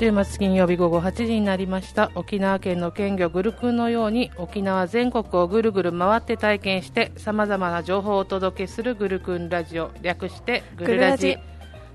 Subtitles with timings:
[0.00, 2.10] 週末金曜日午後8時になりました。
[2.14, 11.36] 沖縄県の県魚グルクンのように沖縄全国をぐるぐる回って体験してさまざまな情報をお届けするグルクンラジオ略してグルラジ。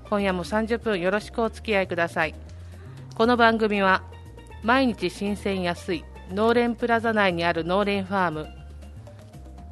[0.08, 2.36] 今夜も30分よろしくお付き合いください。
[3.16, 4.04] この番組は
[4.62, 8.46] 毎日新鮮安い農連プラザ内にある農連ファーム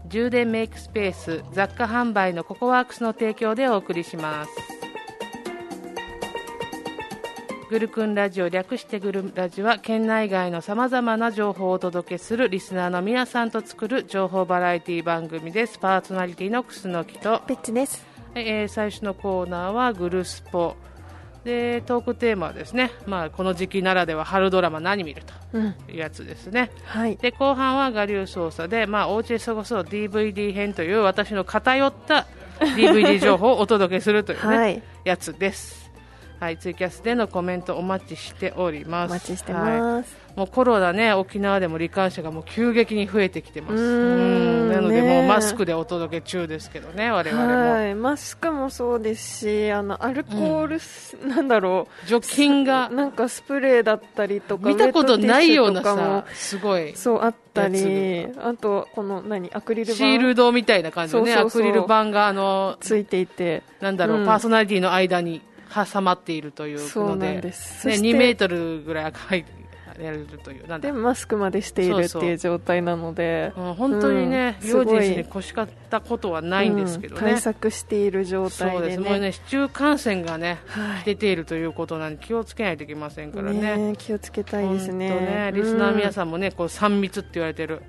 [0.08, 4.50] 充電メイクスペース雑貨販売のココワークスの提供でお送りします
[7.70, 15.78] グルクンラジオ略してグルラジは県内外のさまざまな情報をお届けするリスナーの皆さんと作る情報バラエティ番組です。
[15.78, 18.04] パーソナリティの楠木と、ペッチです。
[18.34, 20.76] えー最初のコーナーはグルスポ。
[21.44, 25.72] でトークテーマはですね、まあ、この時期ならでは春ドラマ何見るうん。
[25.74, 26.70] というやつですね。
[26.84, 27.16] はい。
[27.16, 32.26] で後半は我流捜査で、まあ、おうちで過ごそう DVD 編という私の偏った
[32.60, 34.82] DVD 情報をお届けするという、ねはい。
[35.04, 35.83] やつです。
[36.40, 39.10] はい、ツイキャスでのコメントお待ちしております。
[39.12, 39.80] お待ちしてはい。
[39.80, 43.74] ます、もうコロナね、沖縄でも罹患者がもう急激に増えてきてます。
[43.74, 47.70] うーんなので、ねもうマスクでお届け中ですけどね、我々も。
[47.72, 56.90] はいマスクもそうですしあのアルコールス、なんだろ除菌うがなんかスプレーだったりとか見たことないようなさ、すごい。
[56.90, 59.96] もそうあったりやあとこの何アクリル板？
[59.96, 63.62] シールドみたいな感じのね、アクリル板があの、ついていて。
[63.80, 64.26] なんだろう、うん。
[64.26, 65.40] パーソナリティの間に
[65.74, 69.64] 挟まっているというので、ね、そして2メートルぐらい入って
[70.02, 70.90] やれるという、なんだ。
[70.90, 79.00] でマスクまでしているっていう状態なのでうん本当にね、うん用心に越しかったことはないんですけどね、うん対策している状そうで、態です。
[79.00, 81.04] ねもうね、市中感染がね、はい。
[81.04, 85.08] 出ているということなんで、気をつけないといけませんからね、ね気をつけたいですね。
[85.08, 87.82] ねリスナーの皆んさんもね、こう3密って言われてる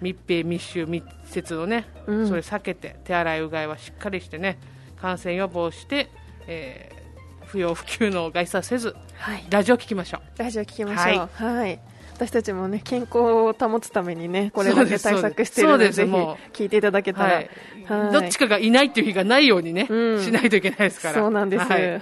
[0.00, 2.28] 密閉、密集、密接のね、うん。
[2.28, 4.58] それ避けて、手洗いうがいはしっかりしてね、
[5.00, 6.10] 感染予防して、
[6.46, 7.05] えー
[7.46, 9.44] 不要不急の外出はせず、はい。
[9.50, 10.38] ラジオ聞きましょう。
[10.38, 11.28] ラジオ聞きましょう。
[11.44, 11.78] はい、
[12.14, 17.50] 私たちもね健康を保つためにねこれだけ対策しているのでぜひ聞いていただけたら、はい。
[17.86, 18.12] はい。
[18.12, 20.22] どっちかがいないっていう日がないようにね、うん。
[20.22, 21.14] しないといけないですから。
[21.14, 21.64] そうなんです。
[21.64, 21.68] は。
[21.68, 22.00] はい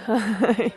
[0.69, 0.73] い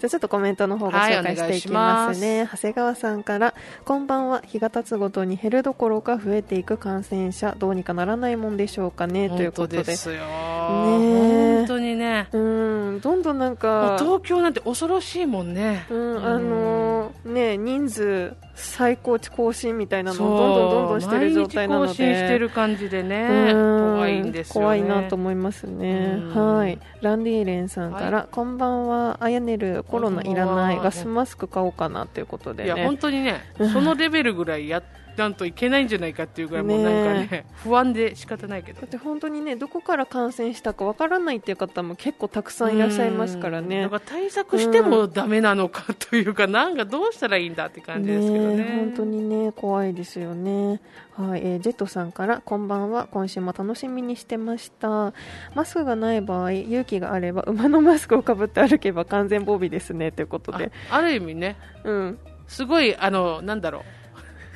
[0.00, 2.48] じゃあちょっとコメントの方ご紹介していきますね。
[2.50, 4.42] 長谷川さんから、こんばんは。
[4.44, 9.82] 日が経つごとに減るどころか増えていく感染者、どうにかならないもんでしょうかね、ということで。
[9.82, 10.16] ですよ。
[10.16, 12.28] え本当にね。
[12.32, 15.86] うん、どんどんなんか、東京なんて恐ろしいもんね。
[15.90, 21.86] うん、あのーね、人数最高値更新みたいなのをどんどんどんどんしてる状態なので。
[21.88, 24.60] 毎日更新してる感じでね、うん怖いんですよね。
[24.60, 26.20] 怖いなと思いますね。
[26.22, 26.78] うんはい。
[27.00, 32.84] ランディーレンさんから、はこんばんは、あやねる、コロナいらない、ガスマスク買おうかなということでいや、ね。
[32.84, 34.82] 本当にね、そのレベルぐらいや
[35.16, 38.90] らんといけないんじゃないかっていうぐらい、もうなんかねね不安で仕方ないけどだっ。
[38.90, 43.88] て本当にね、どこから感染したかわからないっていう方も結構たくさんいらっしゃいますからねうんだ。
[43.90, 48.56] から対策してもダメなのかというか、なんかどうしたらいいんだって感じですけどね。
[48.56, 50.80] ね本当にね、怖いですよね。
[51.16, 55.12] はい、えージェットさんから、こんばんは、今週も楽しみにしてました。
[55.54, 60.72] マスクがない場合、勇気があれば、馬のマスクをかぶって歩けば完全防備ですね、ということで。
[60.90, 62.18] あある意味ね、うん。
[62.48, 63.82] すごい、あの、なんだろう、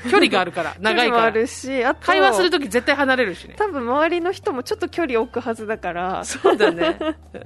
[0.05, 1.31] 距離があるから、長 い距離もあから。
[1.33, 3.55] るし、あと、会話するとき絶対離れるしね。
[3.57, 6.99] 多分周りの人もちょっと距離を置くはずだから、そうだね。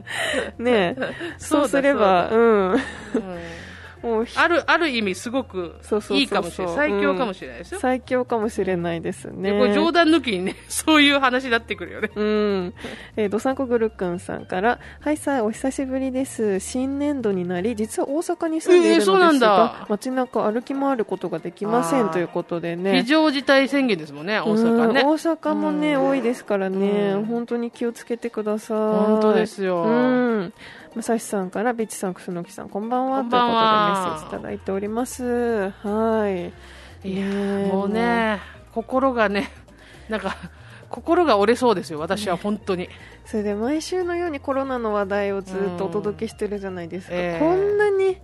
[0.58, 0.96] ね
[1.38, 2.80] そうだすれば、うん。
[4.36, 5.76] ある、ある意味すごく
[6.10, 6.74] いいかもしれない。
[6.74, 7.80] 最強かもしれないですよ。
[7.80, 9.52] 最強かもしれないですね。
[9.52, 12.10] でこれ冗談抜きにね、 そういう話になってくるよね。
[12.14, 12.74] うん。
[13.16, 16.60] えー、どさんこぐるくんさんから、はいさあ、お久しぶりです。
[16.60, 23.02] 新年度になり、実は大阪に住んでいるのですえーそうなんがだ、街中歩き回ることができませんということでね。
[23.02, 25.08] 非常事態宣言ですもんね、大阪ねうん。
[25.08, 28.78] 大阪もね、うん多いですからね、うん本当に気をつけてください。
[28.78, 30.52] 本当ですようん。
[30.94, 33.20] まさしさんから、ビッチさん、くすのきさん、こんばんは。
[33.20, 35.70] こんばんはということでメッセージいただいております。
[35.82, 36.52] はい。
[37.08, 37.26] いや
[37.66, 38.40] もうね、
[38.72, 39.50] 心がね、
[40.08, 40.36] なんか、
[40.88, 42.88] 心が折れそうですよ、私は本当に。
[43.24, 48.18] それで毎週のようにコロナの話題をずっとお届けしてるじゃないですか、うんええこんなに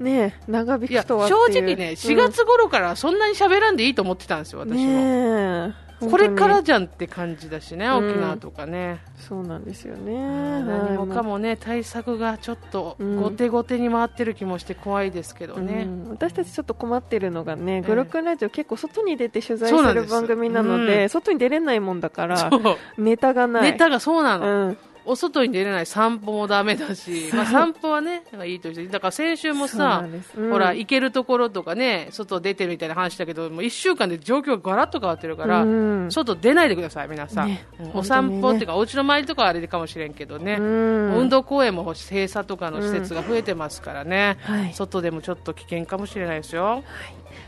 [0.00, 4.84] ね長引くとは正っていう直ね、4月頃からそんなに喋らんでいいと思ってたんですよ、うん私も。
[4.84, 8.10] ねえこれからじゃんって感じだしね、うん。
[8.10, 9.00] 沖縄とかね。
[9.16, 11.26] そうなんですよね、何もかはい。
[11.26, 13.16] もね、対策がちょっとうん。
[13.16, 15.84] 後手後手に回ってる気もして怖いですけどね。
[15.84, 16.10] うん。
[16.10, 21.08] 私たちちょっと困ってるのがね、えグロックンラジオ結構外に出て取材する番組なので、うん。
[21.08, 22.50] 外に出れないもんだから。
[22.98, 23.72] ネタがない。
[23.72, 24.76] ネタがそうなの。
[25.04, 30.04] うん、お外に出れない散歩もダメだし、まあ、散歩はね、いいとして、だから先週もさ
[30.36, 36.10] うんほら、行けるところとかね、外出てるみたいな話だけど、もう1週間で状況がガラッと変わってるから、うん。
[36.10, 37.48] 外出ないでください、皆さん。
[37.48, 37.66] ね。
[37.80, 41.14] うんお散歩っていうか、お家の周りとかはあれかもしれんけどね、うん。
[41.16, 44.74] 運動公園も閉鎖とかの施設が増えてますからね、はい。
[44.74, 46.82] 外でもちょっと危険かもしれないですよ。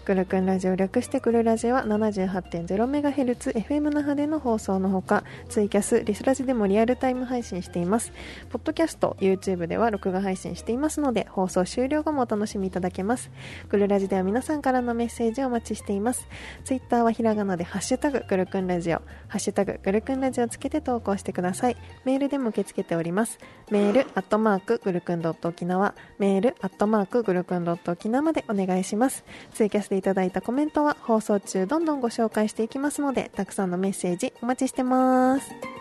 [0.05, 8.13] グルクンラジオ略してグルラジオは 78.0MHz FM 那覇での放送のほかツイキャス、リスラジでもリアルタイム配信信しています。
[8.51, 13.31] ポッドキャスト、YouTube では録画配信していますので放送終了後もお楽しみいただけます。
[13.69, 16.27] グルラジでは皆さんからのメッセージをお待ちしています。
[16.65, 18.97] ツイッターはひらがなでハッシュタググルクンラジオ。
[19.29, 21.77] ハッシュタググルクンラジオつけて投稿してください。
[22.05, 23.39] メールでも受け付けております。
[23.71, 25.95] メールアットマークグルクンドット沖縄。
[26.19, 29.25] メールアットマークグルクンドット沖縄までお願いします。
[29.53, 35.74] ツイキャスでいただいたコメントは放送中どんどんご紹介していきますのでたくさんのメッセージお待ちしてます。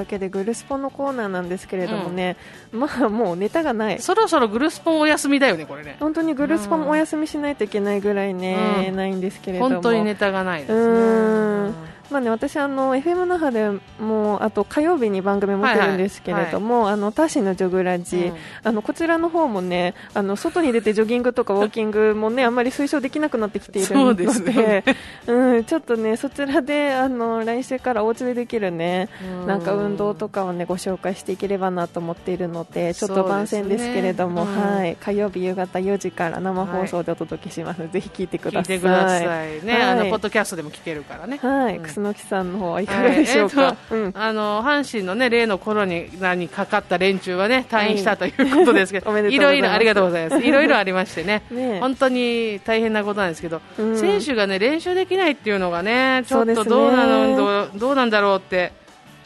[0.00, 2.36] わけでグルスポのコーナーなんですけれどもね、
[2.72, 4.00] まあもうネタがない。
[4.00, 5.96] そろそろグルスポンお休みだよね、これね。
[6.00, 8.96] 本当にグルスポもお休みしないといけないぐらいね、うん。
[8.96, 9.70] ないんですけれども。
[9.70, 11.72] 本当にネタがないですね。
[12.10, 18.36] まあね、私あの FM 那覇でもあと火曜日に番組持ってるんですけれども、あのタシのジョグラジ、うん。
[18.64, 24.84] あのこちらの方もねあの外に出てジョギングとかウォーキングもねあんまり推奨できなくなってきているのでですね。
[25.26, 29.46] うん、ちょっとねそちらであの来週からお家でできるねうん。
[29.46, 34.76] なんか運動とかをねご紹介していければなと思っているのでちょっと番宣ですけれども、ねうん。
[34.76, 38.76] はい、火曜日夕方4時から生放送でお届けしますので、ぜひ聞いてください。
[38.76, 41.38] いね、はいあのポッドキャストでも聞けるからね。
[41.42, 43.62] はい、うん楠木さんの方はいかがでしょうか？
[43.62, 50.42] はいえうんあの阪神のね例のコロナにかかった連中はね退院したということですけど、 はいろいろありがとうございます。
[50.44, 51.42] いろいろありましてね。
[51.50, 58.72] ねえ本当に大変なことなんですけど、うん選手がね練習できないっていうのがねちょっとどうなのどうどうなんだろうって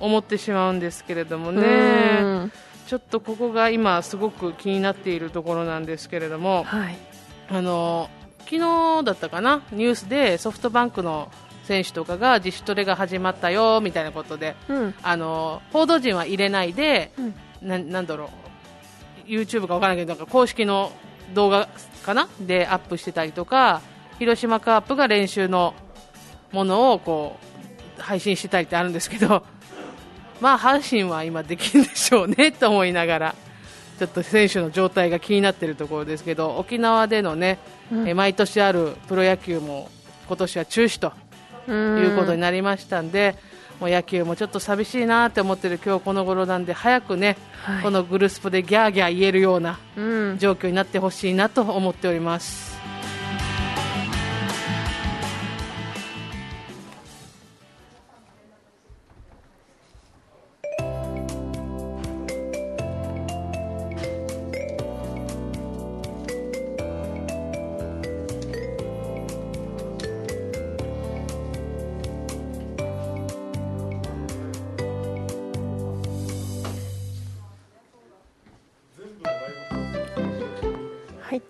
[0.00, 1.62] 思ってしまうんですけれどもね。
[2.20, 2.52] うん
[2.86, 6.98] ちょっとここが今すごく気になっているところなんですけれども、はい。
[7.50, 8.10] あの
[8.40, 9.62] 昨日だったかな？
[9.72, 11.30] ニュースでソフトバンクの
[11.64, 14.94] 選手とかが自主トレが始まったよみたいなことでうん。
[15.02, 17.34] あの報道陣は入れないで、うん。
[17.68, 18.30] ななんだろ
[19.26, 20.92] う YouTube かわからないけどなんか公式の
[21.34, 21.68] 動画
[22.04, 22.28] かな？
[22.40, 23.80] でアップしてたりとか
[24.18, 25.74] 広島カープが練習の
[26.52, 27.38] ものをこ
[27.98, 29.42] う配信してたりってあるんですけど
[30.40, 33.34] まあ阪神は今できるでしょうねと思いながら
[33.98, 37.58] ちょっと選手の状態が気になっているところですけど沖縄でのね、
[37.90, 38.08] うん。
[38.08, 39.88] え毎年あるプロ野球も
[40.26, 41.23] 今年は中止とうん
[41.72, 43.36] いうことになりましたんで、
[43.80, 50.00] もう野球もちょっと寂しいなって思ってる今日この頃なんで早くね、はいこのグルスポでギャーギャー言えるようなう
[50.34, 50.38] ん。
[50.38, 52.73] 状況になってほしいなと思っております。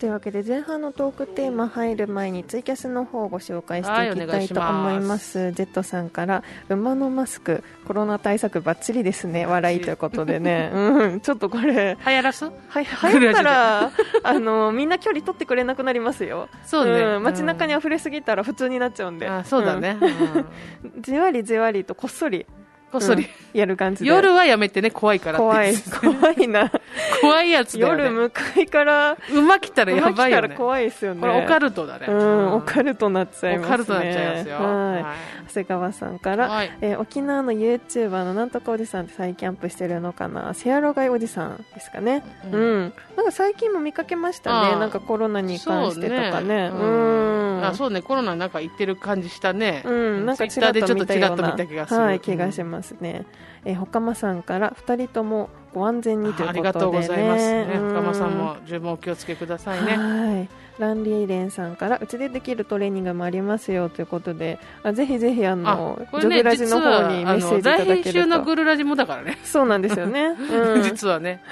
[0.05, 5.53] というわけで前半のトークテーマ入る前にツイキャスの方をご紹介してはいいきたいと思います。
[5.53, 9.47] ジェットさんから馬のマスクコロナ対策バッチリですね。
[9.47, 12.45] 笑いということでね、 うん、ちょっとこれ流行らす？
[12.45, 12.51] は
[12.83, 13.93] い、流行ったら
[14.25, 16.51] あのみんな距離取ってくれなくなりますよ。
[16.67, 17.17] そうね。
[17.17, 19.27] ん街中に溢れすぎたら普通になっちゃうんで。
[19.27, 21.01] あそうだね、うんうん。
[21.01, 22.45] じわりじわりとこっそり。
[22.93, 24.11] こっそり、うんやる感じで。
[24.11, 25.75] 夜はやめてね怖いから怖い。
[25.77, 26.71] 怖いな。
[27.23, 30.55] 怖いやつだよ、ね、夜向かいから馬来たらやばいよね。
[30.57, 31.21] 怖いですよね。
[31.21, 33.67] これオカルトだね、うん、オカルトなっちゃいますね。
[33.67, 34.65] オカルトなっちゃいますよ、はい。
[34.65, 35.05] はい。
[35.49, 36.79] 長谷川さんから、はい。
[36.81, 40.53] えー沖縄の YouTuber のなんとかおじさんって最近アップしてるのかな？
[40.55, 42.81] セアロガイおじさんですかね、ううん。
[42.87, 44.77] んなんか最近も見かけましたね。
[44.77, 46.71] なんかコロナに関してとかね。
[46.73, 47.65] そううん。
[47.65, 48.03] あそうね。
[48.03, 53.25] コロナになんか言ってる感じしたね、うん、なんかツイッターでちょっとちらっと見た気がする、はい、気がしますね。
[53.65, 57.63] えー、ほかまさんから二人ともご安全にということで、ね、ありがとうございますね。
[57.75, 57.89] うん。
[57.89, 59.97] 深間さんも十分お気をつけくださいね。
[59.97, 60.49] はい。
[60.79, 68.27] ランリーレンさんからうちでできるトレーニングもありますよということで、あぜひぜひあのあねジョグラジの方にメッセージいただけると。
[68.27, 70.35] のグルラジもだからね、そうなんですよね。
[70.35, 71.43] うん、実はね。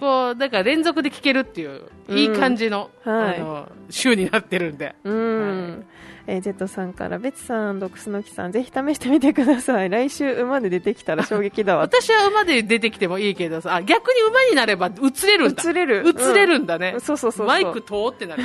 [0.00, 3.14] こうだから連続で聞けるっていういい感じの,、うん。
[3.14, 3.36] はい。
[3.36, 5.84] あの週になってるんで、うん。
[6.26, 9.90] えージェットさんから、ベツさん、クスノキさん、ぜひ試してみてください。
[9.90, 11.82] 来週馬で出てきたら衝撃だわ。
[11.86, 15.62] 私は馬で出てきてもいいけどさ、あ逆に馬になれば映れるんだ。
[15.68, 16.92] 映れる映れるんだね。
[16.94, 18.42] うんそうそうそうマイク通ってなる。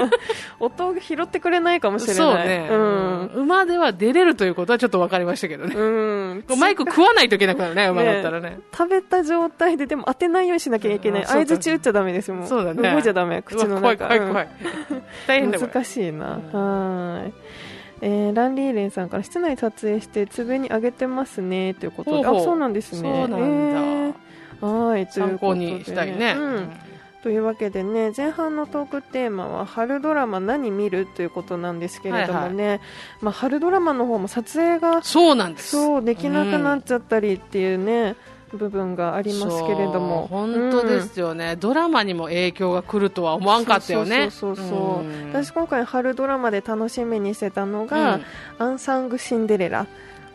[0.60, 2.16] 音を拾ってくれないかもしれない。
[2.16, 3.30] そうね、うん。
[3.34, 5.74] 馬では出れるということはちょっと分かりましたけどね。
[5.76, 6.44] うん。
[6.58, 8.58] マイク食わないといけなくなるね、馬だったらね。
[8.72, 14.48] 食べた状態ででも当てないようにしなきゃいけない相づち打っちゃダメですもんそうだね動いちゃダメ口のうわ怖い中怖い怖い。
[15.26, 15.58] 大変だ。
[15.58, 17.32] 難しいな、うんはーい。
[18.02, 22.26] えーランリーレンさんから室内撮影して粒にあげてますねということで。
[22.26, 23.00] あそうなんですね。
[23.00, 23.36] そうなんだ。
[23.38, 24.14] えー。
[24.66, 25.66] はいという参ことで。
[25.70, 26.34] 考にしたいね。
[26.36, 26.70] うん。
[27.22, 32.80] というわけでね前半のトークテーマは春ドラマ何見るということなんですけれどもね、
[33.20, 35.70] まあ、春ドラマの方も撮影がそうなんです。
[35.72, 38.16] そうできなくなっちゃったりっていうね、
[38.56, 40.26] 部分がありますけれども。
[40.30, 44.30] 本当ですよね、ドラマにも影響が来るとは思わんかったよね。
[44.30, 45.02] そうそうそうそうう。
[45.02, 45.28] ん。
[45.32, 48.24] 私今回春ドラマで楽しみにしてたのが、うん。
[48.58, 49.86] アンサング・シンデレラ。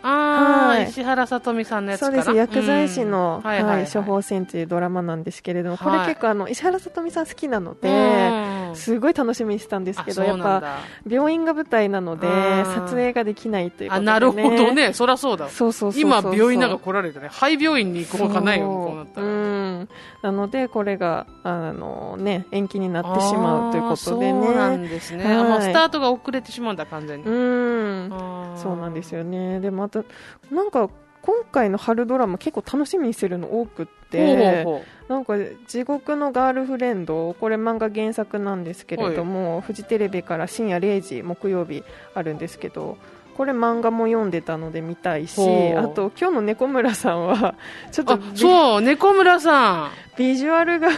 [0.04, 0.90] ああ、はい。
[0.90, 2.32] 石原さとみさんのやつそうです。
[2.32, 3.50] 薬剤師の、うん。
[3.50, 3.92] はいはいはい。
[3.92, 12.66] 処方箋というドラマなんですけれども、これはい結構あの石原さとみさん好きなので、うんすごい楽しみにしてたんですけどあやっぱ病院が舞台なのでうん。
[12.76, 15.50] 撮影ができないということで、ね、あなるほどね、そりゃそうだ。
[15.50, 19.28] そうそうそう今、病院なんか来られてね、廃病院に行くほかないよ、なったら。
[19.28, 19.90] うん、
[20.22, 25.36] なのでこれがあの、ね、延期になってしまうということであーそうなねんですね、はい。
[25.36, 27.26] あもうスタートが遅れてしまうんだ、完全に。
[27.26, 28.10] うん。
[28.56, 29.60] そうなんですよね。
[29.60, 30.04] でまた
[30.52, 30.90] なんか
[31.26, 34.64] 今回の春ドラマ結構楽しみにしてるの多くって
[35.10, 35.34] なんか
[35.68, 43.00] 地獄のガールフレンドこれ漫画原作なんですけれども、フジテレビから深夜0時木曜日あるんですけど
[43.36, 45.42] これ漫画も読んでたので見たいし
[45.74, 47.56] あと今日の猫村さんは
[47.92, 50.92] ちょっとビそう、猫村さビジュアルがん、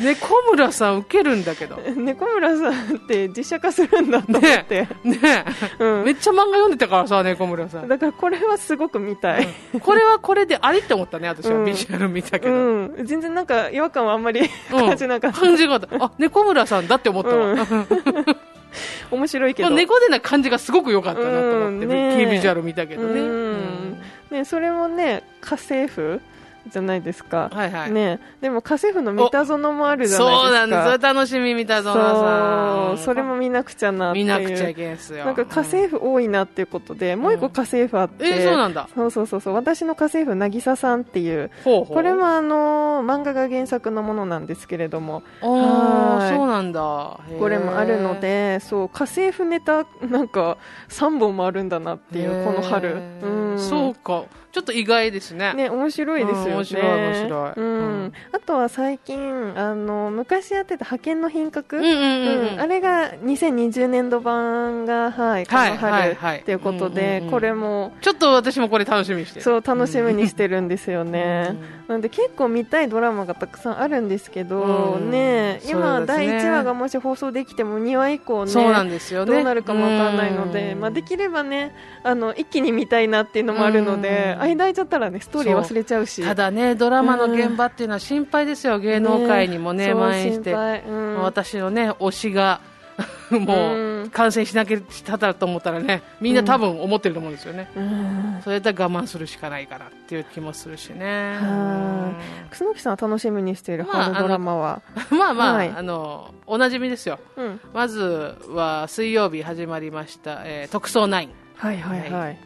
[0.00, 1.76] 猫村さん、ウケるんだけど。
[1.96, 5.44] 猫村さんって実写化するんだと思って、ね
[5.78, 6.04] うん。
[6.04, 7.88] めっちゃ漫画読んでたからさ、猫村さん。
[7.88, 9.48] だからこれはすごく見たい、
[9.80, 11.64] これはこれでありって思ったね、私は、うん。
[11.66, 12.56] ビジュアル見たけうど。
[12.56, 14.40] ん、全然なんか違和感はあんまり
[14.72, 14.86] うん。
[14.86, 16.04] 感じなかった、感じった。
[16.04, 17.56] あ、猫村さんだって思ったわ。
[19.10, 21.88] 面白いけど、あ猫でな感じがすごく良かったなと思って、うん。
[21.88, 23.20] ねキービジュアル見たけどね。
[23.20, 23.26] うん。
[23.26, 24.02] うん。
[24.30, 26.22] ね、それもね家政婦
[26.68, 27.90] じゃないですか、はいはい。
[27.90, 30.42] ね、でも家政婦の三田園もあるじゃないですか。
[30.42, 30.84] そうなんです。
[30.84, 32.98] それ楽しみ、三田園さん。
[32.98, 34.24] それも見なくちゃなっていう。
[34.24, 35.24] 見なくちゃいけんすよ。
[35.24, 38.88] なんか家政婦多いなっていうことで、もう一個家政婦あって、えーそうなんだ。
[38.94, 39.54] そうそうそうそう。
[39.54, 41.50] 私の家政婦渚さんっていう。
[41.64, 41.94] ほうほう。
[41.94, 45.22] これもあの漫画が原作のものなんですけれども。
[45.40, 46.32] あはい。
[46.32, 47.20] ーそうなんだ。
[47.38, 48.88] これもあるの、でそう。
[48.88, 54.24] 家政婦ネタなんか3本もあるんだなっていうこの春、うん、そうか。
[54.52, 55.54] ちょっと意外ですね。
[55.54, 56.50] ね、面白いですよね。
[56.50, 62.60] うん面白い面白いうんうんあとは最近、あの、昔やってた派遣の品格、うん。
[62.60, 69.40] あれが2020年度版が、はい、こは春、はいはいということで、これも、ちょっと私もこれ楽しみにしてる。
[69.44, 71.56] そう、楽しみにしてるんですよね。
[71.76, 79.32] うんなんで結構見たいドラマがたくさんあるんですけど、うんね、今、第1話がもし放送できても2話以降ね、そうなんですよね。
[79.32, 86.22] どうなるかもわからないので、うんまあ、できればねあの一気に見たいなっていうのもあるので、うん間空いちゃったらねストーリー忘れちゃうし。
[86.22, 90.52] ただね、ドラマの現場っていうのは心配ですよ、芸能界にもね、そう蔓延して。
[90.88, 91.22] うん。
[91.22, 92.60] 私のね、推しが、
[93.30, 94.02] もうん。
[94.04, 97.70] う、感染しなきゃしただと思ったらね、みんな多分思ってると思うんですよね。
[97.74, 98.40] うん。
[98.44, 101.38] それだったら我慢するしかないかなっていう気もするしね。
[101.40, 102.12] は
[102.50, 105.72] 楠木さんは楽しみにしているまあ春ドラマは、うん まあまあ、はい。
[105.74, 107.18] あの、おなじみですよ。
[107.36, 111.28] うん、まずは水曜日始まりました、えー特捜9。
[111.56, 112.10] はいはい。
[112.10, 112.38] はい、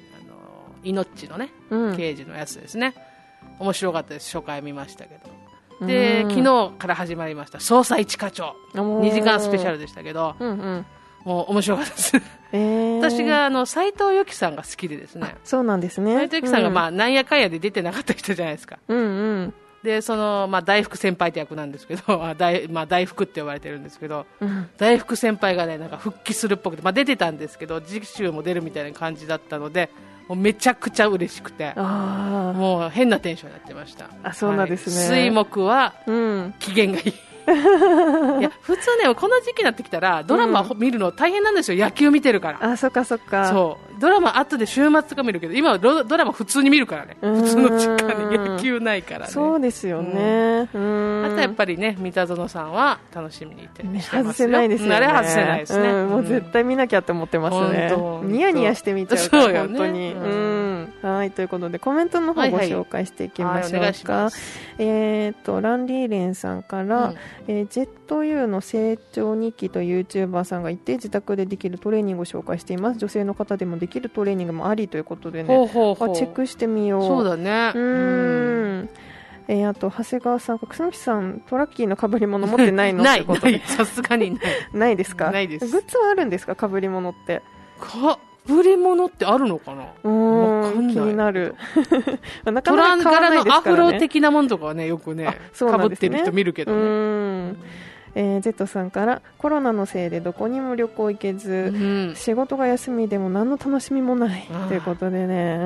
[0.89, 2.95] 命のね、うん刑事のやつですね。
[3.59, 4.35] 面白かったです。
[4.37, 5.19] 初回見ましたけ
[5.81, 5.87] ど。
[5.87, 8.55] で、うん昨日から始まりました、捜査一課長。
[8.75, 10.87] おー2時間スペシャルでしたけど、うんうん
[11.25, 12.17] もう面白かったです。
[12.53, 15.35] えー私が、あの、斎藤由貴さんが好きでですね。
[15.43, 18.79] そうなんですね斎藤由貴さんが、まああ、なんやかんやで出てなかった人じゃないですか。
[18.89, 19.03] うんう
[19.43, 19.55] ん
[19.87, 29.89] で、その、まあ、大福先輩って役なんですけど、 あ大まあ、大福って呼ばれてるんですけど、うん大福先輩がね、なんか復帰するっぽくて、まあ、出てたんですけど、次週も出るみたいな感じだったので、
[30.29, 34.11] もうめちゃくちゃ嬉しくて、あもう変なテンションになってました。
[34.25, 37.15] あそうなんですねはい水木はーうん機嫌がいい。
[37.47, 42.73] いや、普通ね、この時期になってきたら、ドラマを見るの大変なんですよ、野球見てるから。
[42.73, 43.96] あそっかそっかそう。
[43.99, 47.17] ドラマ後で週末とか見るけど、今はドドラマ普通に見るからね。
[47.23, 47.43] うん。
[47.43, 49.33] 普通の時間に野球ないからね。
[49.33, 50.69] そうですよね。
[50.73, 51.25] うん。
[51.27, 54.23] あとやっぱりね、三田園さんは楽しみにしてますよ。
[54.25, 54.95] 外せないですよね。
[54.97, 55.89] あれは外せないですね。
[55.89, 56.09] うん。
[56.09, 57.93] もう絶対見なきゃって思ってますね。
[58.25, 60.13] ニヤニヤして見ちゃうから、本当に。
[60.13, 60.83] ううん。
[60.83, 60.93] ん。
[61.03, 64.31] はい、ということで、コメントの方ご紹介していきましょうか。
[64.79, 67.15] えっと、ランリーレンさんから、うん。
[67.49, 72.99] えージェッというの成長日記と YouTuber さんがいて自宅でできるトレーニングを紹介しています。
[72.99, 76.11] 女性の方でもできるトレーニングもありということでねほうほうほう。
[76.11, 77.03] あチェックしてみよう。
[77.07, 77.73] そうだね。
[77.75, 78.89] うーん。
[79.49, 83.03] えーあと長谷川さん、楠木さん、トラッキーの被り物持ってないの？
[83.05, 83.53] ないってことで。
[83.53, 83.61] ない。
[83.61, 84.43] さすがにない。
[84.75, 85.31] ないですか？
[85.31, 85.67] ないです。
[85.67, 86.57] グッズはあるんですか？
[86.69, 87.43] 被り物って。
[87.81, 89.85] かぶり物ってあるのかな？
[90.05, 90.09] う
[90.83, 91.55] ん気になる。
[92.45, 93.87] なかトランなか買わ柄のアないですからね。
[93.89, 97.55] フロ的なものとかはねよくねかぶってる人見るけどね
[98.19, 102.15] えー、Z さんからコロナのせいでどこにも旅行行けず、うん。
[102.17, 104.49] 仕事が休みでも何の楽しみもない。
[104.69, 105.59] ということでね。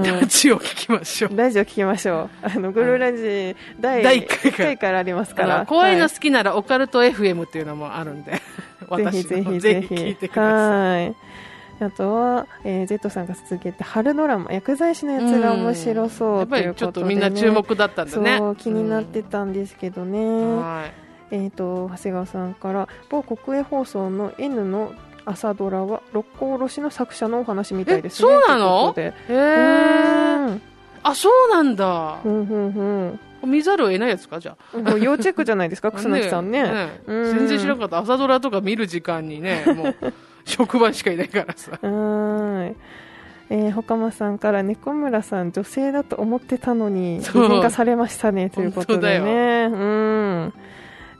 [0.10, 1.36] ラジオ聞きましょう。
[1.36, 2.46] ラジオ聞きましょう。
[2.46, 5.58] あのグルーラジ第第一回一回からありますから。
[5.58, 8.32] ら怖いのは好きならオカルト FM っていうのもあるんで。
[8.32, 8.40] ぜ
[8.88, 11.04] 私ひぜのひぜひ聞いてください。
[11.04, 11.14] はい。
[11.80, 18.40] あとは、えー、Z さんが続けて春ドラマ薬剤師のやつが面白そうやっぱということで、ね、りちょっとみんな注目だったんだね。
[18.56, 20.60] 気になってたんですけどね、うん。
[20.60, 24.92] はいえー、と長谷川さんから某国営放送の N の
[25.24, 28.28] 朝ドラは六甲おろしの作者のお話みたいですね。
[28.30, 28.94] えそうなの？
[28.96, 29.14] へで。
[29.28, 30.60] えう
[31.02, 32.18] あそうなんだ。
[32.22, 33.20] ふんふんふん。
[33.50, 34.78] 見ざるを得ないやつかじゃあ。
[34.78, 37.00] もう要チェックじゃないですか 楠木さんね。
[37.06, 37.24] うん。
[37.36, 37.98] 全然知らなかった。
[37.98, 39.94] 朝ドラとか見る時間にねもう
[40.44, 41.72] 職場しかいないからさ。
[41.72, 42.76] はーい
[43.50, 47.44] えー、ほかまさんから猫村さん女性だと思ってたのに擬そう。
[47.46, 50.52] 人化されましたねということで本ねうん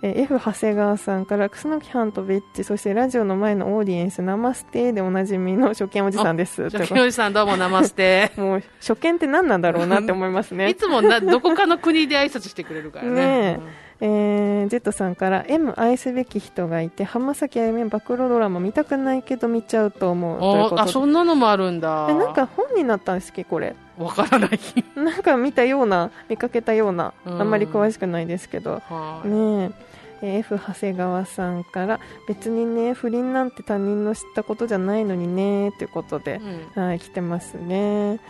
[0.01, 6.69] えー F 長谷川さんから楠木藩とベッチそしてラジオの前のオーディエンスナマステでおなじみの初見おじさんです。
[6.71, 10.69] じゃあ清さんどうもナマステ もう初見って何なんだろうなって思いますね。
[10.71, 13.11] いつもなどこかの国で挨拶してくれるからね。
[13.13, 13.61] ね
[14.01, 14.65] え。
[14.67, 20.39] ー、Z さんから M 愛すべき人がいて浜崎あゆみ暴露ドラマ見たくないけど見ちゃうと思う。
[20.39, 22.07] というあそんなのもあるんだ。
[22.09, 23.75] えなんか本になったんですっけこれ。
[23.99, 24.61] わからない。
[24.95, 27.43] なんか見たような見かけたようなあうん。
[27.43, 28.81] んまり詳しくないですけど。
[28.89, 29.29] はい。
[29.29, 29.39] ねえ。
[29.65, 29.88] えー
[30.23, 36.41] F 長谷川さんから別にね不倫なんて他人の知ったことじゃないのにねということで
[36.77, 36.83] う、ん。
[36.83, 38.21] はい来てますね。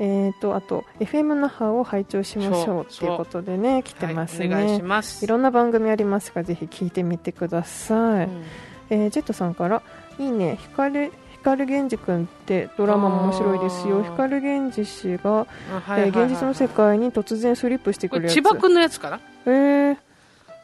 [0.00, 5.24] えー、とあと FM 那覇を拝聴しましょうということでね来てますはい、お願いねします。
[5.24, 8.44] いろんな番組ありますがぜひ聞いてみてください、うん。
[8.90, 9.82] えージェットさんから
[10.18, 10.58] いいね。
[10.62, 14.02] 光光源氏くんってドラマも面白いですよ。
[14.04, 16.26] 光源氏氏が、あはいえはいはい。
[16.26, 18.34] ー現実の世界に突然スリップしてくるやつ。
[18.34, 20.07] これ千葉君のやつかな、えー、うん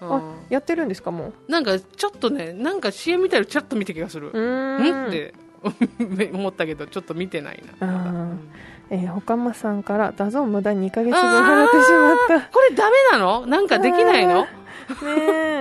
[0.00, 1.50] あやってるんですかもう？
[1.50, 4.28] なんかちょっとねなんか CM 見たらちょっと見た気がする。
[4.28, 5.04] うーん。
[5.06, 5.08] ん？
[5.08, 5.34] って
[6.32, 7.96] 思ったけどちょっとと見てないな、あー。
[7.96, 8.50] まだうん。
[8.90, 13.46] えー、ほかまさんからダゾーン無駄に2ヶ月分払ってしまっこれダメなの？
[13.46, 14.44] なんかできないの？
[14.44, 15.10] たね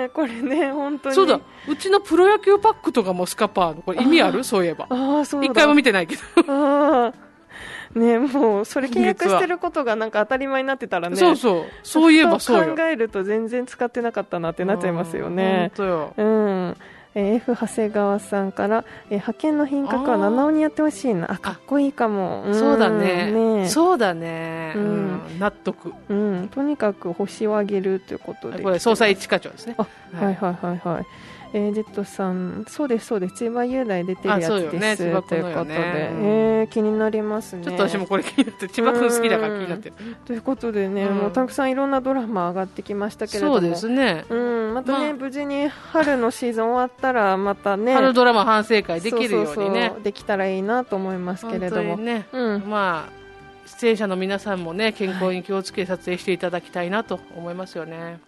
[0.03, 1.15] えこれね本当に。
[1.15, 1.39] そうだ。
[1.69, 3.81] うちのプロ野球パックとかもスカパーの。
[3.81, 4.43] これ意味ある？
[4.43, 4.87] そういえば。
[4.89, 5.47] ああそうだ。
[5.47, 6.21] 一回も見てないけど。
[6.47, 7.13] ああ
[7.95, 11.63] ねもうそれ契約してることがなんか当たり前になってたらね そうそう。
[11.83, 12.75] そういえばそうよ。
[12.75, 15.71] 考えると全然使ってなかったなってなっちゃいますよね。
[15.77, 16.13] 本当よ。
[16.17, 16.77] うん。
[17.15, 21.31] えー F 長谷川さんから、えー派遣の品格は七尾にやってほしいな。
[21.31, 22.43] あかっこいいかも。
[22.49, 22.55] ん。
[22.55, 23.31] そうだね。
[23.31, 23.67] ね。
[23.67, 25.05] そうだね、ううん。
[25.15, 25.93] ん納得。
[26.09, 29.75] うん、とにかく星を上げるということでこれ捜査一課長ですね。
[29.77, 29.85] あ
[30.19, 31.05] はいはいはいはい。
[31.53, 34.79] えー、ジェットさん、そうですそうです、千葉雄大出てるやつあそうよね。
[34.79, 37.63] です、千葉ということで、ねえー、気になりますね。
[37.63, 39.95] ちょっと私もこれ気になって千葉君好きだから気になってる。
[40.25, 41.15] ということでね、うん。
[41.15, 44.25] もうたくさんいろんなドラマ上がってきましたけれども、そうですね。
[44.29, 45.13] うん、またね、まあ。
[45.13, 49.87] 無事に春のシーズン終わったら、またね、春ドラマ反省会できるようにね。
[49.89, 53.23] そうそうできたらいいなと思いますけれども、本当にね、うん、まあ
[53.65, 57.97] 出演者の皆さんもね健康に気をつけて撮影していただきたいなと思いますよね。
[57.97, 58.19] はい、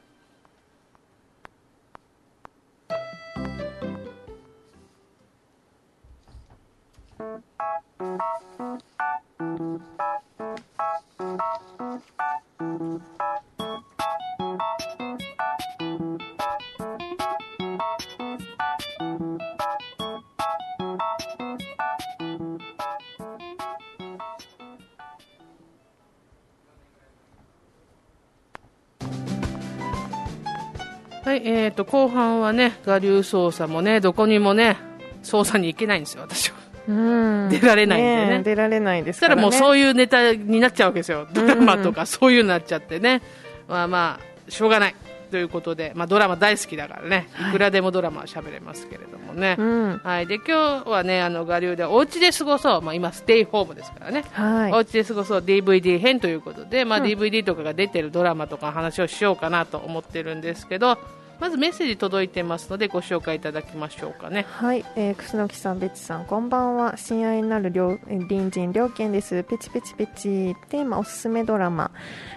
[31.26, 34.78] はいえー、と後半はね我流捜査もねどこにもね
[35.24, 36.55] 捜査に行けないんですよ私は。
[36.88, 37.50] うん。
[37.50, 38.44] 出られないんでね。
[38.44, 43.22] 出られないですから、ね、らもうそういうネタになっちゃうわけですよ、ドラマとかそういうのになっちゃってね、
[43.68, 44.96] まあまあ、しょうがない。
[45.32, 47.52] ということで、まあ、ドラマ大好きだからね、い。
[47.52, 49.56] くらでもドラマは喋れますけれどもね。
[49.60, 54.72] うん、はい、で今日はね、あの我流でお家で過ごそう、まあ、今、ステイホームですからね、はい。
[54.72, 55.40] お家で過ごそう。
[55.42, 57.06] DVD 編ということで、まあ、うん。
[57.06, 60.98] DVD とかが出てるドラマとかの話をしようかなと思ってるんですけど、
[61.40, 66.98] まずメッセージ届いてますのでご紹介いただきましょうかねはい、えー、楠木さん、ベチさん、こんばんは。
[66.98, 69.44] 親愛なる隣人両県です。
[69.44, 70.56] ペチペチペチ。
[70.70, 71.92] テーマおすすめドラマ、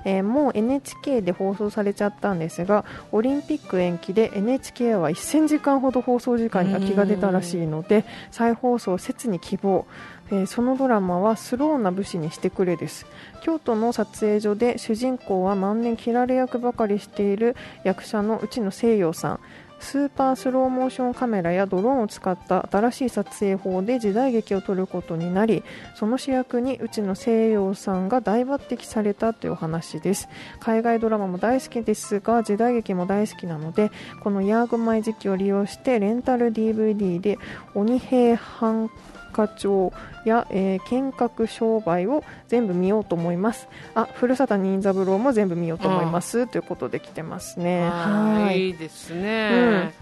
[0.04, 9.86] えーもう NHK で放送されちゃったんですが、オリンピック延期で NHK は1000時間ほど放送時間に空きが出たらしいので、再放送を切に希望。
[10.30, 13.06] えーそのドラマはスローな武士にしてくれです。
[13.42, 19.40] 京都の撮影所で主人公は万年切られ役ばかりしている役者の内野聖陽さん。
[19.80, 25.62] スーパースローモーションカメラやドローンを使った新しい撮影法で時代劇を撮ることになり
[25.94, 30.28] その主役に内野聖陽さんが大抜擢されたというお話です。
[30.60, 33.90] 海外ドラマも大好きですが時代劇も大好きなので
[34.22, 37.38] このヤーグマイ時期を利用してレンタル DVD で
[37.74, 38.90] 鬼平犯
[39.38, 39.92] 課長
[40.24, 43.68] や、えー見学商売を全部見ようと思います。
[43.94, 47.88] あ古畑任三郎も全部見ようと思います、ということで来てますね。
[47.88, 48.66] はい。
[48.66, 48.70] い。
[48.70, 49.92] いですね、うん。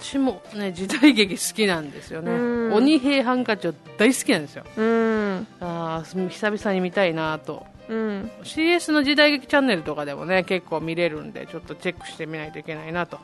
[0.00, 2.74] 私もね時代劇好きなんですよね、うん。
[2.74, 4.64] 鬼平犯科帳大好きなんですよ。
[4.76, 5.46] うん。
[5.60, 7.66] あー久々に見たいなと。
[7.88, 8.30] うん。
[8.44, 13.18] CS の時代劇チャンネルとかでもね結構見れるんでちょっとチェックしてみないといけないなと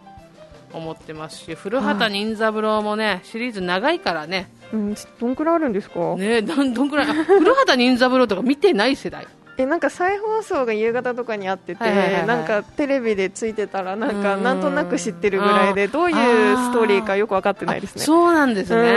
[0.73, 4.51] 思ってますし古畑任三郎もね、シリーズ長いからね。
[4.73, 7.11] うん、どんくらいあるんですか、ねどんどんくらい？
[7.11, 9.27] あ古畑任三郎とか見てない世代。
[9.59, 12.27] えなんか再放送が夕方とかにあってて、はいはいはいはい。
[12.27, 14.43] なんかテレビでついてたらなんかうん。
[14.43, 18.03] なんとなく知ってるぐらいでどういうストーリーかよく分かってないですね。
[18.03, 18.95] あそうなんですね、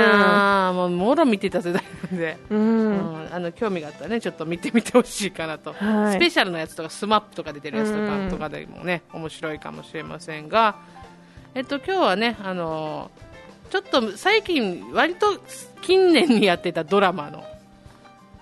[0.74, 2.94] もうもろ見てた世代なんで、ううん。
[2.94, 6.14] んあの興味があったらねちょっと見てみてほしいかなと、はい。
[6.14, 8.08] スペシャルなやつとかスマップとか出てるやつとうん。
[8.08, 10.78] かとかでもね面白いかもしれませんが、
[11.56, 13.10] えっと今日はねあの
[13.70, 15.40] ちょっと最近割と
[15.82, 17.44] 近年にやってたドラマの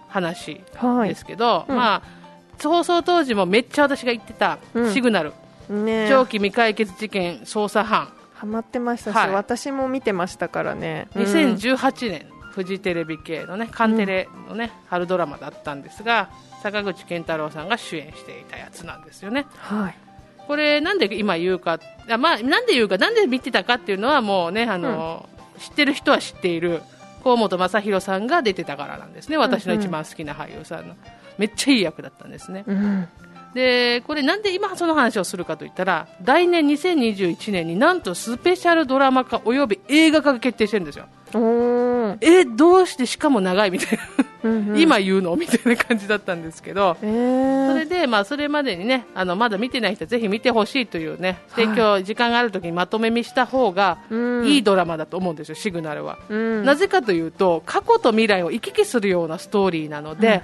[0.08, 1.10] 話はい。
[1.10, 1.76] ですけど、うん。
[1.76, 2.02] まあ
[2.62, 4.93] 放送当時もめっちゃ私が言ってたうん。
[4.93, 5.34] シグナル、
[5.69, 6.08] ね。
[6.10, 9.32] 長期未解決事件捜査班、ハマってましたし、はい。
[9.32, 11.23] 私も見てましたからね、うん。
[11.23, 16.30] 2018年、フジテレビ系のねカンテレのね、春ドラマだったんですが
[16.62, 19.45] 坂口健太郎さんが主演していたやつなんですよね。
[19.58, 20.12] はい
[20.47, 21.79] これなんで今言うか
[22.10, 25.29] あまあなんで言うかなんで見てたかっていうのはもうねあの、
[25.60, 26.82] 知ってる人は知っている
[27.23, 30.95] 河本正宏さんが出てたからなんですね私の一番好きな俳優さんの、
[31.38, 32.63] めっちゃいい役だったんですね。
[32.67, 33.08] うん。
[33.53, 41.06] でこれなんで今その話をするかといったら来年2021年になんとスペシャルドラマ化および映画化が決定してるんですよ。
[42.22, 44.04] えどうしてしかも長いみたいな、
[44.44, 44.80] うんうん。
[44.80, 47.72] 今言うのみたいな感じだったんですけど、えー。
[47.72, 51.68] それで、まあ、それまでにねあのまだ見てない人はぜひ見てほしいというねはい。
[51.68, 54.48] で今日時間がある時にまとめ見した方がうん。
[54.48, 56.20] いいドラマだと思うんですよ、シグナルは。
[56.30, 56.66] うん。
[56.66, 60.42] なぜかというと過去と未来を行き来するようなストーリーなので、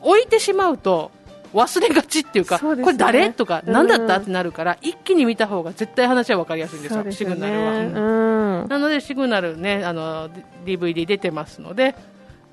[0.00, 1.10] 置いてしまうと
[1.54, 2.82] 忘れがちっていうかそうね。
[2.82, 3.30] これ誰？
[3.32, 3.72] とかうん。
[3.72, 4.16] 何だった？
[4.18, 8.66] ってなるから一気に見た方が絶対話は分かりやすいんですよ、すよシグナルは。
[8.68, 10.28] なのでシグナルねあの
[10.64, 11.94] DVD 出てますので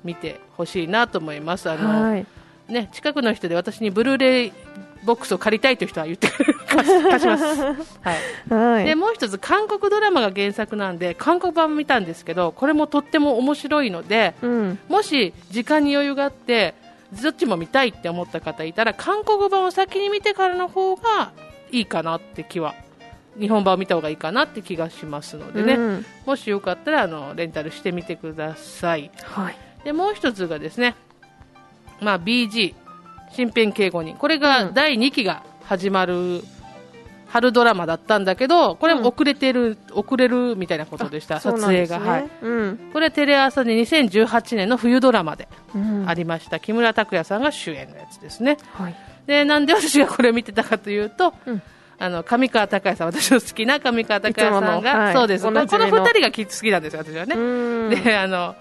[0.04, 1.68] 見てほしいなと思います。
[1.68, 2.26] あの、はい。
[2.68, 4.52] ね、近くの人で私にブルーレイ
[5.04, 8.84] ボックスを借りたいという人は言ってくれる貸し 貸します、はい、はい。
[8.84, 14.78] でもう一つ韓国ドラマが原作なんで韓国版見たんですけどこれもとっても面白いのでうん。
[14.88, 16.74] もし時間に余裕があって
[17.20, 21.32] どっちも見たいって思った方いたら韓国版を先に見てからの方が
[21.70, 22.74] いいかなって気は
[23.38, 26.06] 日本版を見た方がいいかなって気がしますのでね、うん。
[26.26, 29.10] もしよかったらあのレンタルしてみてください。
[29.22, 29.56] はい。
[29.84, 30.94] でもう一つがですね、
[32.00, 32.74] まあ、BG
[33.36, 34.74] 身辺警護人これがうん。
[34.74, 36.42] 第2期が始まる
[37.32, 42.90] 春ドラマだったんだけどこれも遅れてる、遅れるみたいなことでしたそう撮影が、はい、うん。
[42.92, 46.04] これはテレ朝で2018年の冬ドラマでうん。
[46.06, 48.58] ありました、木村拓哉さんが主演のやつですね。
[48.74, 48.94] はい。
[49.26, 51.62] でなんで私がこれを見てたかというと、うん。
[51.98, 55.14] あの上川隆也さん私の好きな上川隆也さんが、はい。
[55.14, 55.44] そうです。
[55.44, 57.90] このおなじみの2人がき好きなんですよ私はね、うん。
[58.04, 58.54] であの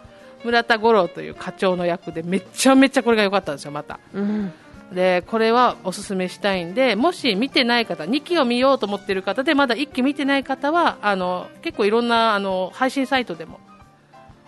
[0.46, 4.00] 村田五郎という課長の役でめちゃめちゃこれが良かったんですよまた。
[4.14, 4.54] うん
[4.92, 13.60] でこれはおすすめしたいんでもし見てない方2期を見ようと思っている方でまだ1期見てない方はあの結構いろんなあの配信サイトでも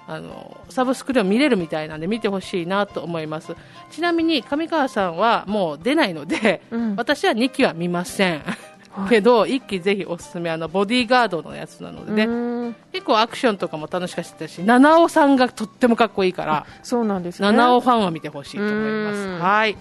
[0.08, 3.56] あのサブスクでも見れるみたいなんで見てほしいなと思います。
[3.89, 6.95] ちなみに上川さんはもう出ないので、うん。
[6.95, 8.43] 私は2期は見ません、
[8.89, 9.10] はい。
[9.10, 12.75] けど1期ぜひおすすめあのボディーガードのやつなのでね、うん。
[12.91, 17.47] 結構アクションとかも楽しかったし七尾さんがとってもかっこいいからそうなんですね。
[17.47, 19.19] 七尾ファンは見てほしいと思います。
[19.19, 19.39] うん。
[19.39, 19.77] はい。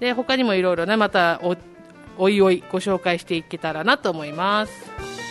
[0.00, 1.56] で他にもいろいろねまたお
[2.18, 5.23] おいおいご紹介していけたらなと思います。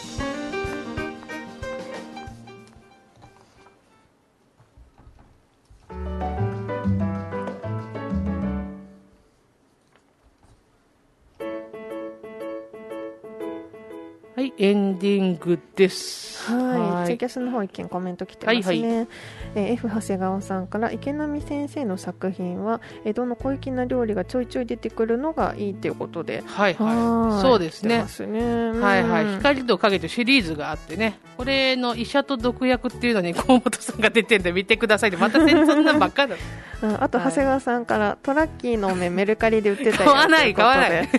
[14.36, 16.52] はい、いエンディングです。
[16.52, 19.08] はい、ツイキャスの方一件コメント来てますね、はいはい。
[19.56, 26.44] えー F 長谷川さんから池波先生の作品は江戸の小粋な料理がちょいちょい出てくるのがいいということで。
[26.48, 26.98] はいはい。
[26.98, 27.42] はい。
[27.44, 28.06] そうですね。
[28.08, 28.40] すね。
[28.40, 29.04] うんはい。
[29.04, 36.36] はい、光と影とシリーズがあってね、これの医者と毒薬っていうのに河本さんが出てるんで見てくださいって、またそんなんばっかだ。
[36.84, 37.28] うんあとはい。
[37.30, 41.10] 長谷川さんから、トラッキーのお面 メルカリで売ってたよ買わない買わない。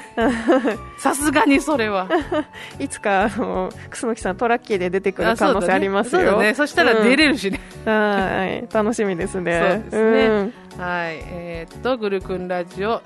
[0.98, 2.08] さすがにそれは。
[2.78, 6.20] いつかあの楠木さんトラッキーで出てくる可能性ありますよ。
[6.20, 6.54] そうだね。
[6.54, 7.60] そしたら出れるしね。
[7.86, 8.66] うんはい。
[8.72, 9.58] 楽しみですね。
[9.58, 10.28] そうですね。
[10.42, 10.52] ん。
[10.78, 11.20] はい。
[11.32, 13.00] えーっと、グルクンラジオ。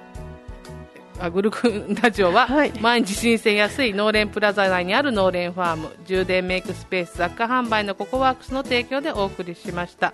[1.20, 2.72] あグルクンラジオは、はい。
[2.80, 5.88] 毎日新鮮安い農連プラザ内にある農連ファーム。
[6.06, 10.12] 充電メイクスペース雑貨販売のココワークスの提供でお送りしました、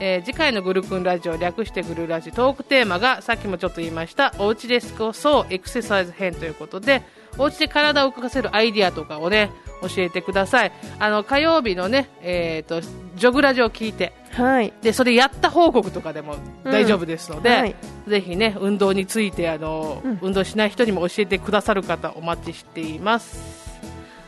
[0.00, 7.02] えー次回のグルクンラジオ略してグルラジトークテーマがさっきもちょっと言いましたおうちで過ごそうエクササイズ編ということで
[7.38, 9.50] おうちで体を動かせるアイディアとかをね
[9.82, 10.72] 教えてください。
[10.98, 14.72] あの火曜日のね、えー、とジョグラジオを聞いてはい。
[14.82, 17.76] でそれやった報告とかでも大丈夫ですので、うんはい。
[18.08, 20.18] ぜひね運動についてあの、うん。
[20.22, 23.65] 運動しない人にも教えてくださる方お待ちしています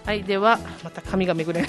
[0.08, 1.60] はいではまた髪がめぐれ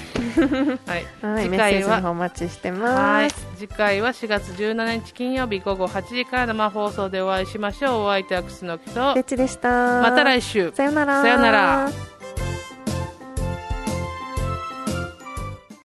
[0.86, 3.46] はい、はい、次回はお待ちしてはいます。
[3.58, 10.00] 次回は4月17日金曜日午後8時から生放送でお会いしましょうお相手は楠木とでした。
[10.00, 11.20] また来週さよなら。
[11.20, 11.90] さよなら。